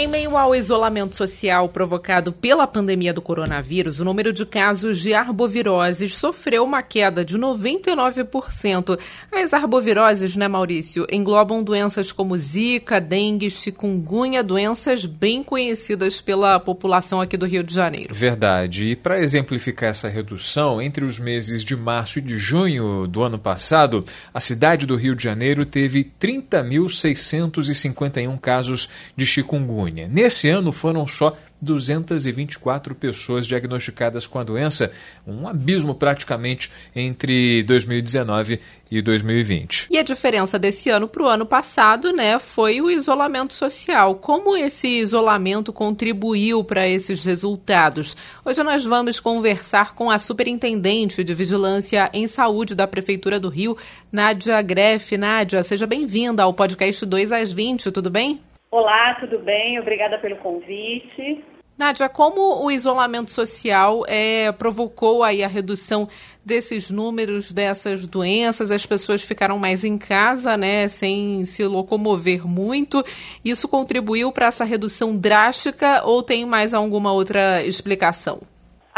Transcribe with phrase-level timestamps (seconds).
[0.00, 5.12] Em meio ao isolamento social provocado pela pandemia do coronavírus, o número de casos de
[5.12, 8.96] arboviroses sofreu uma queda de 99%.
[9.32, 17.20] As arboviroses, né, Maurício, englobam doenças como zika, dengue, chikungunya, doenças bem conhecidas pela população
[17.20, 18.14] aqui do Rio de Janeiro.
[18.14, 18.86] Verdade.
[18.86, 23.36] E para exemplificar essa redução, entre os meses de março e de junho do ano
[23.36, 29.87] passado, a cidade do Rio de Janeiro teve 30.651 casos de chikungunya.
[29.90, 34.92] Nesse ano foram só 224 pessoas diagnosticadas com a doença,
[35.26, 39.88] um abismo praticamente entre 2019 e 2020.
[39.90, 44.14] E a diferença desse ano para o ano passado, né, foi o isolamento social.
[44.14, 48.16] Como esse isolamento contribuiu para esses resultados?
[48.44, 53.76] Hoje nós vamos conversar com a superintendente de Vigilância em Saúde da Prefeitura do Rio,
[54.10, 55.16] Nádia Greff.
[55.16, 58.40] Nádia, seja bem-vinda ao podcast 2 às 20, tudo bem?
[58.70, 59.78] Olá, tudo bem?
[59.78, 61.42] Obrigada pelo convite.
[61.78, 66.08] Nádia, como o isolamento social é, provocou aí a redução
[66.44, 73.02] desses números, dessas doenças, as pessoas ficaram mais em casa, né, sem se locomover muito.
[73.44, 78.40] Isso contribuiu para essa redução drástica ou tem mais alguma outra explicação?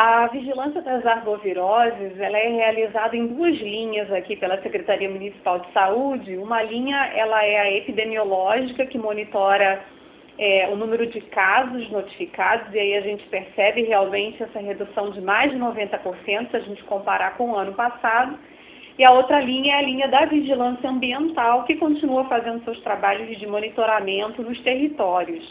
[0.03, 5.71] A vigilância das arboviroses ela é realizada em duas linhas aqui pela Secretaria Municipal de
[5.75, 6.39] Saúde.
[6.39, 9.85] Uma linha ela é a epidemiológica, que monitora
[10.39, 15.21] é, o número de casos notificados, e aí a gente percebe realmente essa redução de
[15.21, 18.39] mais de 90% se a gente comparar com o ano passado.
[18.99, 23.39] E a outra linha é a linha da vigilância ambiental, que continua fazendo seus trabalhos
[23.39, 25.45] de monitoramento nos territórios.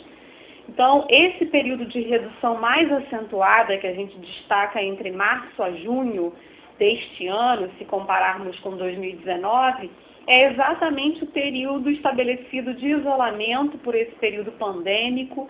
[0.69, 6.31] Então, esse período de redução mais acentuada que a gente destaca entre março a junho
[6.77, 9.89] deste ano, se compararmos com 2019,
[10.27, 15.49] é exatamente o período estabelecido de isolamento por esse período pandêmico.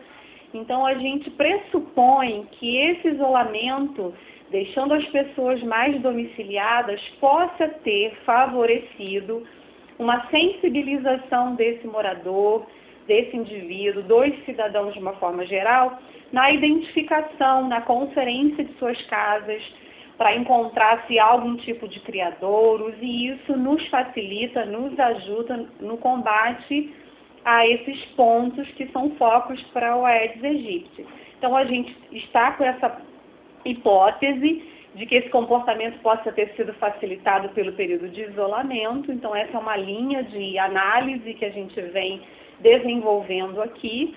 [0.54, 4.14] Então, a gente pressupõe que esse isolamento,
[4.50, 9.46] deixando as pessoas mais domiciliadas, possa ter favorecido
[10.00, 12.66] uma sensibilização desse morador,
[13.10, 16.00] desse indivíduo, dos cidadãos de uma forma geral,
[16.32, 19.62] na identificação, na conferência de suas casas,
[20.16, 25.98] para encontrar se há algum tipo de criadouros, e isso nos facilita, nos ajuda no
[25.98, 26.94] combate
[27.44, 31.06] a esses pontos que são focos para o Aedes aegypti.
[31.38, 33.02] Então, a gente está com essa
[33.66, 34.62] hipótese
[34.94, 39.12] de que esse comportamento possa ter sido facilitado pelo período de isolamento.
[39.12, 42.22] Então, essa é uma linha de análise que a gente vem
[42.60, 44.16] desenvolvendo aqui.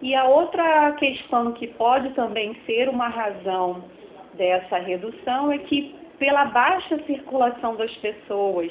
[0.00, 3.84] E a outra questão que pode também ser uma razão
[4.34, 8.70] dessa redução é que, pela baixa circulação das pessoas,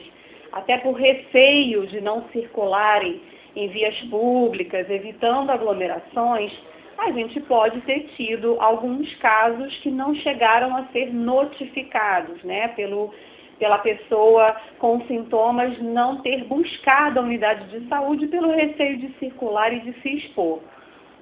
[0.51, 3.21] até por receio de não circularem
[3.55, 6.51] em vias públicas, evitando aglomerações,
[6.97, 13.13] a gente pode ter tido alguns casos que não chegaram a ser notificados, né, pelo
[13.59, 19.71] pela pessoa com sintomas não ter buscado a unidade de saúde pelo receio de circular
[19.73, 20.61] e de se expor.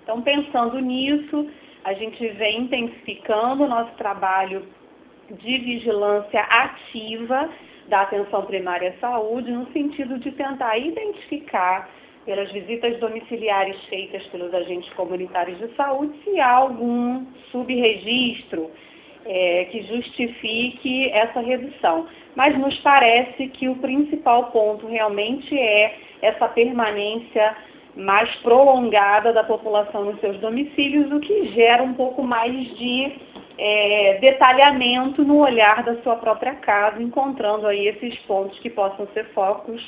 [0.03, 1.49] Então, pensando nisso,
[1.83, 4.65] a gente vem intensificando o nosso trabalho
[5.29, 7.49] de vigilância ativa
[7.89, 11.89] da atenção primária à saúde, no sentido de tentar identificar,
[12.27, 18.69] pelas visitas domiciliares feitas pelos agentes comunitários de saúde, se há algum subregistro
[19.27, 22.07] é, que justifique essa redução.
[22.35, 27.55] Mas nos parece que o principal ponto realmente é essa permanência
[27.95, 33.11] mais prolongada da população nos seus domicílios, o que gera um pouco mais de
[33.57, 39.25] é, detalhamento no olhar da sua própria casa, encontrando aí esses pontos que possam ser
[39.33, 39.81] focos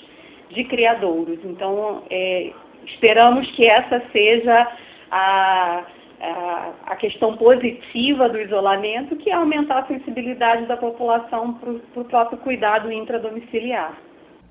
[0.50, 1.38] de criadouros.
[1.44, 2.51] Então, é,
[2.85, 4.68] esperamos que essa seja
[5.12, 5.83] a
[6.21, 12.38] a questão positiva do isolamento, que é aumentar a sensibilidade da população para o próprio
[12.39, 13.98] cuidado intradomiciliar.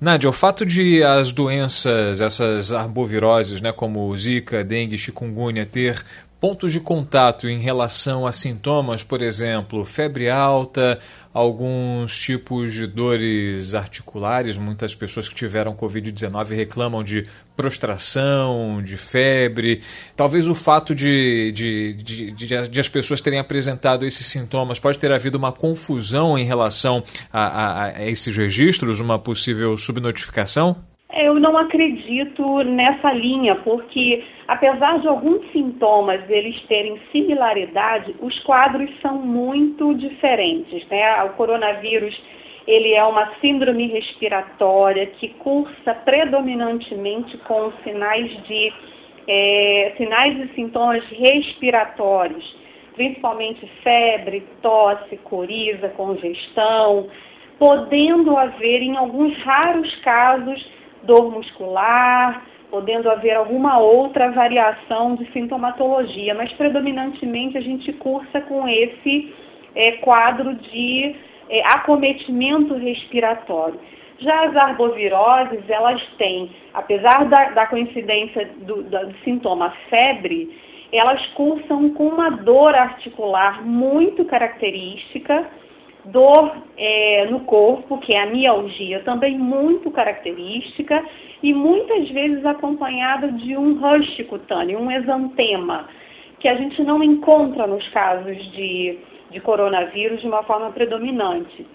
[0.01, 6.01] Nádia, o fato de as doenças, essas arboviroses, né, como zika, dengue, chikungunya, ter
[6.39, 10.97] pontos de contato em relação a sintomas, por exemplo, febre alta,
[11.33, 14.57] alguns tipos de dores articulares.
[14.57, 19.81] Muitas pessoas que tiveram Covid-19 reclamam de prostração, de febre.
[20.15, 24.97] Talvez o fato de, de, de, de, de as pessoas terem apresentado esses sintomas pode
[24.97, 30.75] ter havido uma confusão em relação a, a, a esses registros, uma possível subnotificação?
[31.11, 38.89] Eu não acredito nessa linha, porque apesar de alguns sintomas eles terem similaridade, os quadros
[38.99, 40.83] são muito diferentes.
[40.87, 41.23] Né?
[41.23, 42.19] O coronavírus
[42.65, 48.73] ele é uma síndrome respiratória que cursa predominantemente com sinais de
[49.27, 52.57] é, sinais e sintomas respiratórios,
[52.95, 57.07] principalmente febre, tosse, coriza, congestão,
[57.59, 60.67] podendo haver em alguns raros casos
[61.03, 68.67] dor muscular, podendo haver alguma outra variação de sintomatologia, mas predominantemente a gente cursa com
[68.67, 69.33] esse
[69.75, 71.15] é, quadro de
[71.49, 73.79] é, acometimento respiratório.
[74.19, 80.53] Já as arboviroses, elas têm, apesar da, da coincidência do, do sintoma febre,
[80.91, 85.47] elas cursam com uma dor articular muito característica,
[86.11, 91.03] dor é, no corpo, que é a mialgia, também muito característica,
[91.41, 95.87] e muitas vezes acompanhada de um rush cutâneo, um exantema,
[96.39, 98.97] que a gente não encontra nos casos de,
[99.31, 101.65] de coronavírus de uma forma predominante.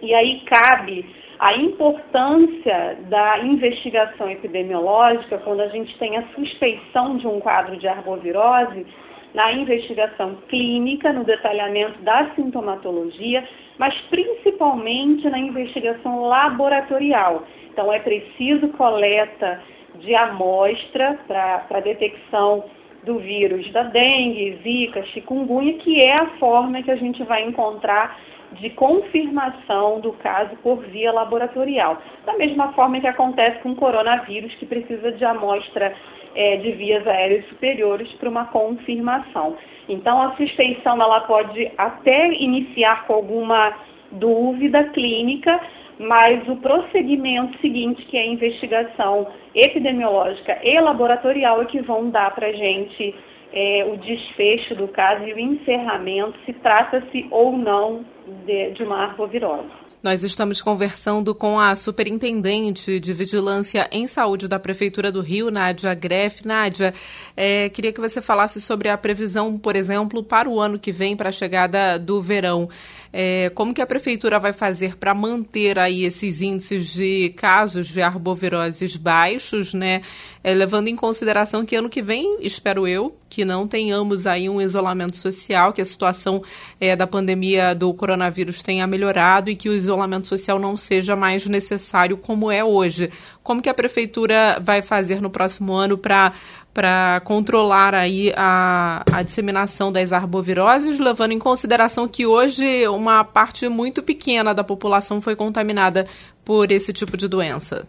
[0.00, 1.04] E aí cabe
[1.38, 7.86] a importância da investigação epidemiológica quando a gente tem a suspeição de um quadro de
[7.86, 8.86] arbovirose,
[9.34, 13.46] na investigação clínica, no detalhamento da sintomatologia,
[13.78, 17.44] mas principalmente na investigação laboratorial.
[17.70, 19.62] Então, é preciso coleta
[20.00, 22.64] de amostra para detecção
[23.08, 28.20] do vírus da dengue, zika, chikungunya, que é a forma que a gente vai encontrar
[28.52, 32.00] de confirmação do caso por via laboratorial.
[32.26, 35.94] Da mesma forma que acontece com o coronavírus, que precisa de amostra
[36.34, 39.56] é, de vias aéreas superiores para uma confirmação.
[39.88, 43.72] Então, a suspeição ela pode até iniciar com alguma
[44.12, 45.60] dúvida clínica,
[45.98, 52.34] mas o procedimento seguinte, que é a investigação epidemiológica e laboratorial, é que vão dar
[52.34, 53.14] para a gente
[53.52, 58.04] é, o desfecho do caso e o encerramento, se trata-se ou não
[58.46, 59.88] de, de uma arbovirose.
[60.00, 65.92] Nós estamos conversando com a superintendente de vigilância em saúde da Prefeitura do Rio, Nádia
[65.92, 66.46] Greff.
[66.46, 66.94] Nádia,
[67.36, 71.16] é, queria que você falasse sobre a previsão, por exemplo, para o ano que vem,
[71.16, 72.68] para a chegada do verão.
[73.12, 78.02] É, como que a prefeitura vai fazer para manter aí esses índices de casos de
[78.02, 80.02] arboviroses baixos, né?
[80.44, 84.60] É, levando em consideração que ano que vem, espero eu, que não tenhamos aí um
[84.60, 86.42] isolamento social, que a situação
[86.80, 91.46] é, da pandemia do coronavírus tenha melhorado e que o isolamento social não seja mais
[91.46, 93.10] necessário como é hoje.
[93.42, 96.32] Como que a prefeitura vai fazer no próximo ano para
[96.78, 103.68] para controlar aí a, a disseminação das arboviroses, levando em consideração que hoje uma parte
[103.68, 106.06] muito pequena da população foi contaminada
[106.44, 107.84] por esse tipo de doença?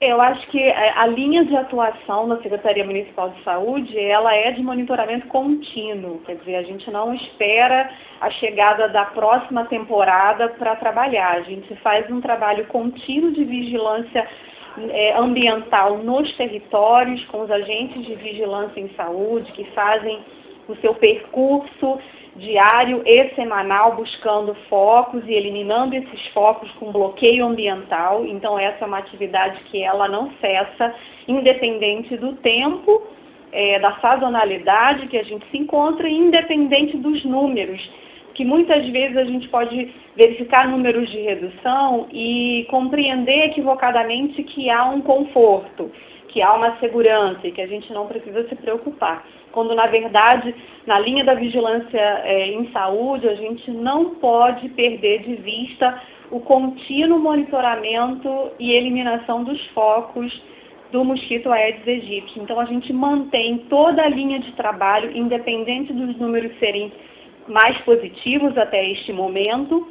[0.00, 4.60] Eu acho que a linha de atuação da Secretaria Municipal de Saúde, ela é de
[4.60, 7.88] monitoramento contínuo, quer dizer, a gente não espera
[8.20, 14.26] a chegada da próxima temporada para trabalhar, a gente faz um trabalho contínuo de vigilância
[14.90, 20.20] é, ambiental nos territórios, com os agentes de vigilância em saúde que fazem
[20.68, 21.98] o seu percurso
[22.36, 28.24] diário e semanal buscando focos e eliminando esses focos com bloqueio ambiental.
[28.26, 30.94] Então essa é uma atividade que ela não cessa,
[31.28, 33.02] independente do tempo,
[33.52, 37.80] é, da sazonalidade que a gente se encontra, independente dos números
[38.34, 44.84] que muitas vezes a gente pode verificar números de redução e compreender equivocadamente que há
[44.84, 45.90] um conforto,
[46.28, 49.24] que há uma segurança e que a gente não precisa se preocupar.
[49.52, 50.52] Quando, na verdade,
[50.84, 56.40] na linha da vigilância é, em saúde, a gente não pode perder de vista o
[56.40, 60.42] contínuo monitoramento e eliminação dos focos
[60.90, 62.40] do mosquito Aedes aegypti.
[62.40, 66.92] Então, a gente mantém toda a linha de trabalho, independente dos números serem
[67.48, 69.88] mais positivos até este momento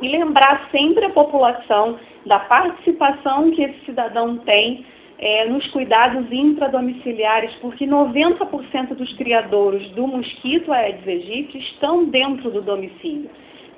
[0.00, 4.84] e lembrar sempre a população da participação que esse cidadão tem
[5.18, 12.60] é, nos cuidados intradomiciliares, porque 90% dos criadores do mosquito Aedes aegypti estão dentro do
[12.60, 13.30] domicílio.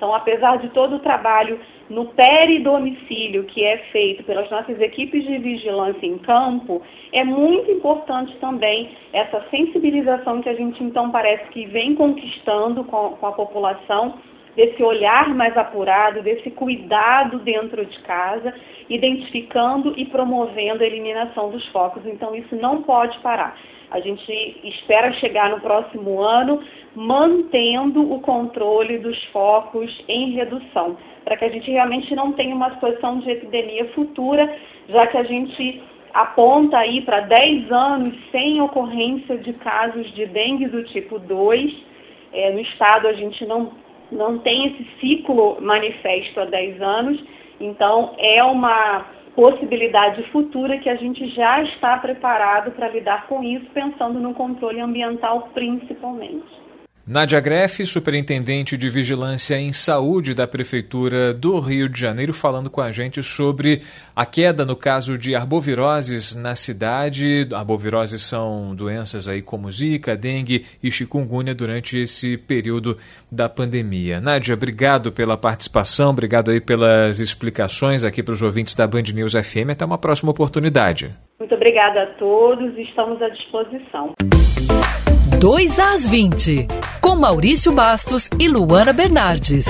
[0.05, 1.59] Então, apesar de todo o trabalho
[1.89, 6.79] no peridomicílio que é feito pelas nossas equipes de vigilância em campo,
[7.11, 13.15] é muito importante também essa sensibilização que a gente então parece que vem conquistando com,
[13.15, 14.19] com a população,
[14.55, 18.53] desse olhar mais apurado, desse cuidado dentro de casa,
[18.89, 22.05] identificando e promovendo a eliminação dos focos.
[22.05, 23.57] Então, isso não pode parar.
[23.91, 26.61] A gente espera chegar no próximo ano
[26.95, 32.73] mantendo o controle dos focos em redução, para que a gente realmente não tenha uma
[32.73, 34.53] situação de epidemia futura,
[34.87, 35.81] já que a gente
[36.13, 41.73] aponta aí para 10 anos sem ocorrência de casos de dengue do tipo 2.
[42.31, 43.71] É, no estado a gente não,
[44.15, 47.23] não tem esse ciclo manifesto há 10 anos,
[47.59, 49.05] então é uma
[49.35, 54.79] possibilidade futura que a gente já está preparado para lidar com isso, pensando no controle
[54.79, 56.64] ambiental principalmente.
[57.07, 62.81] Nádia Greff, superintendente de Vigilância em Saúde da Prefeitura do Rio de Janeiro, falando com
[62.81, 63.79] a gente sobre
[64.15, 67.47] a queda no caso de arboviroses na cidade.
[67.53, 72.95] Arboviroses são doenças aí como zika, dengue e chikungunya durante esse período
[73.31, 74.19] da pandemia.
[74.19, 79.33] Nádia, obrigado pela participação, obrigado aí pelas explicações aqui para os ouvintes da Band News
[79.33, 79.69] FM.
[79.73, 81.11] Até uma próxima oportunidade.
[81.37, 84.15] Muito obrigada a todos, estamos à disposição.
[85.45, 86.67] 2 às 20,
[86.99, 89.67] com Maurício Bastos e Luana Bernardes.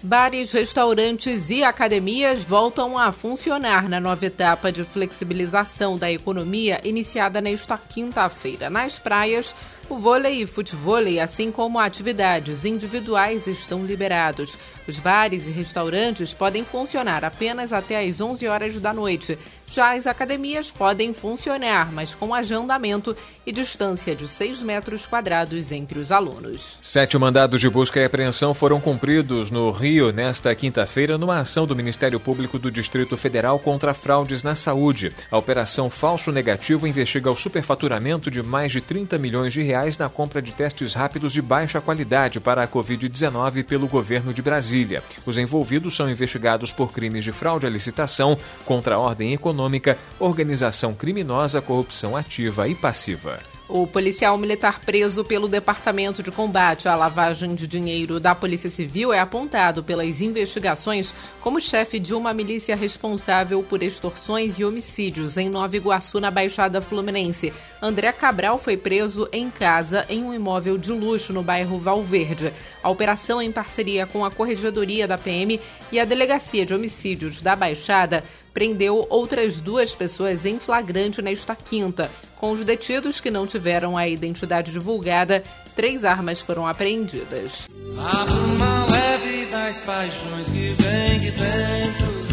[0.00, 7.40] Bares, restaurantes e academias voltam a funcionar na nova etapa de flexibilização da economia iniciada
[7.40, 8.70] nesta quinta-feira.
[8.70, 9.52] Nas praias,
[9.88, 14.58] o vôlei e futevôlei, assim como atividades individuais, estão liberados.
[14.86, 19.38] Os bares e restaurantes podem funcionar apenas até às 11 horas da noite.
[19.66, 25.98] Já as academias podem funcionar, mas com agendamento e distância de 6 metros quadrados entre
[25.98, 26.78] os alunos.
[26.80, 31.76] Sete mandados de busca e apreensão foram cumpridos no Rio nesta quinta-feira numa ação do
[31.76, 35.12] Ministério Público do Distrito Federal contra fraudes na saúde.
[35.30, 40.08] A Operação Falso Negativo investiga o superfaturamento de mais de 30 milhões de reais na
[40.08, 45.02] compra de testes rápidos de baixa qualidade para a Covid-19 pelo governo de Brasília.
[45.24, 50.94] Os envolvidos são investigados por crimes de fraude à licitação contra a ordem econômica, organização
[50.94, 53.36] criminosa, corrupção ativa e passiva.
[53.68, 59.12] O policial militar preso pelo Departamento de Combate à Lavagem de Dinheiro da Polícia Civil
[59.12, 65.48] é apontado pelas investigações como chefe de uma milícia responsável por extorsões e homicídios em
[65.48, 67.52] Nova Iguaçu, na Baixada Fluminense.
[67.82, 72.52] André Cabral foi preso em casa em um imóvel de luxo no bairro Valverde.
[72.80, 77.56] A operação, em parceria com a Corregedoria da PM e a Delegacia de Homicídios da
[77.56, 78.22] Baixada,
[78.54, 82.08] prendeu outras duas pessoas em flagrante nesta quinta.
[82.38, 85.42] Com os detidos que não tiveram a identidade divulgada,
[85.74, 87.66] três armas foram apreendidas.
[87.98, 92.26] A bruma leve das paixões que vem de dentro.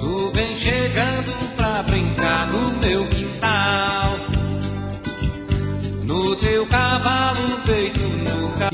[0.00, 4.16] Tu vem chegando pra brincar no meu quintal.
[6.04, 8.10] No teu cavalo peito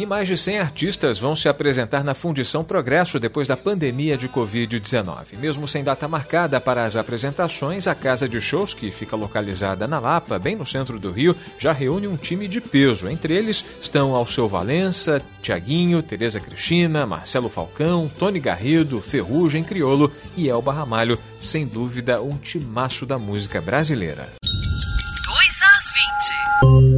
[0.06, 5.36] mais de 100 artistas vão se apresentar na Fundição Progresso depois da pandemia de Covid-19.
[5.38, 9.98] Mesmo sem data marcada para as apresentações, a casa de shows, que fica localizada na
[9.98, 13.08] Lapa, bem no centro do Rio, já reúne um time de peso.
[13.08, 20.48] Entre eles estão Alceu Valença, Tiaguinho, Tereza Cristina, Marcelo Falcão, Tony Garrido, Ferrugem Criolo e
[20.48, 21.18] Elba Ramalho.
[21.38, 24.28] Sem dúvida, um timaço da música brasileira.
[24.42, 26.95] 2 às 20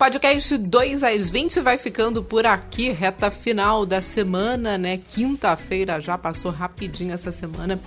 [0.00, 4.96] podcast 2 às 20 vai ficando por aqui, reta final da semana, né?
[4.96, 7.78] Quinta-feira já passou rapidinho essa semana.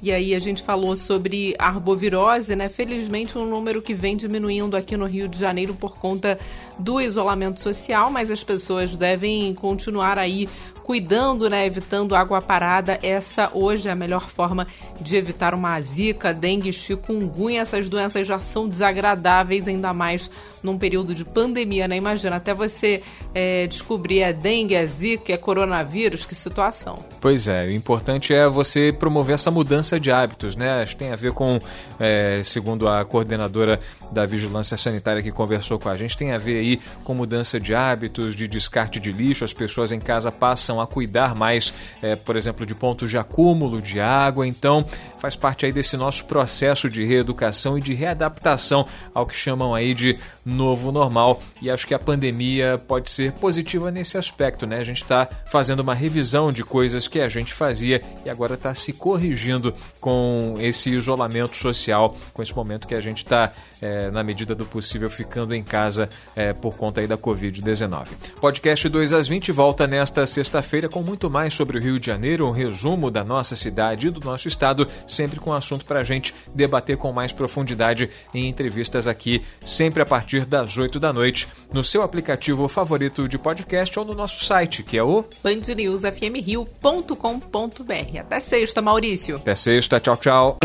[0.00, 2.68] E aí a gente falou sobre arbovirose, né?
[2.68, 6.38] Felizmente um número que vem diminuindo aqui no Rio de Janeiro por conta
[6.78, 10.48] do isolamento social, mas as pessoas devem continuar aí
[10.86, 12.96] cuidando, né, evitando água parada.
[13.02, 14.68] Essa hoje é a melhor forma
[15.00, 17.60] de evitar uma zika, dengue, chikungunya.
[17.60, 20.30] Essas doenças já são desagradáveis, ainda mais
[20.62, 21.96] num período de pandemia, né?
[21.96, 23.02] Imagina, até você
[23.34, 27.04] é, descobrir a dengue, a zika, a coronavírus, que situação.
[27.20, 30.82] Pois é, o importante é você promover essa mudança de hábitos, né?
[30.82, 31.58] Acho que tem a ver com,
[31.98, 33.80] é, segundo a coordenadora
[34.12, 37.74] da Vigilância Sanitária que conversou com a gente, tem a ver aí com mudança de
[37.74, 39.44] hábitos, de descarte de lixo.
[39.44, 43.80] As pessoas em casa passam a cuidar mais, é, por exemplo, de pontos de acúmulo
[43.80, 44.46] de água.
[44.46, 44.84] Então,
[45.18, 49.94] faz parte aí desse nosso processo de reeducação e de readaptação ao que chamam aí
[49.94, 51.40] de novo normal.
[51.60, 54.78] E acho que a pandemia pode ser positiva nesse aspecto, né?
[54.78, 58.74] A gente está fazendo uma revisão de coisas que a gente fazia e agora está
[58.74, 64.22] se corrigindo com esse isolamento social, com esse momento que a gente está, é, na
[64.22, 68.06] medida do possível, ficando em casa é, por conta aí da Covid-19.
[68.40, 72.06] Podcast 2 às 20 volta nesta sexta-feira feira com muito mais sobre o Rio de
[72.06, 76.04] Janeiro, um resumo da nossa cidade e do nosso estado, sempre com assunto para a
[76.04, 81.46] gente debater com mais profundidade em entrevistas aqui, sempre a partir das 8 da noite,
[81.72, 88.20] no seu aplicativo favorito de podcast ou no nosso site, que é o bandnewsfmrio.com.br.
[88.20, 89.36] Até sexta, Maurício.
[89.36, 90.56] Até sexta, tchau, tchau.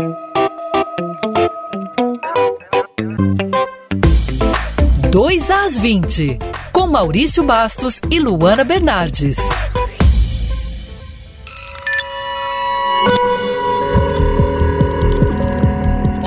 [5.10, 6.38] Dois às 20,
[6.72, 9.36] com Maurício Bastos e Luana Bernardes.